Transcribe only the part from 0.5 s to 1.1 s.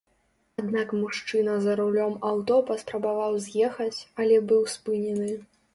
Аднак